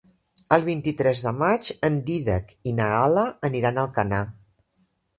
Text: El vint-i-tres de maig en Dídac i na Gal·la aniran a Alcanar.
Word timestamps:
El 0.55 0.63
vint-i-tres 0.69 1.21
de 1.25 1.33
maig 1.43 1.69
en 1.91 2.01
Dídac 2.09 2.57
i 2.73 2.77
na 2.81 2.91
Gal·la 2.97 3.29
aniran 3.51 3.79
a 3.83 3.89
Alcanar. 3.89 4.27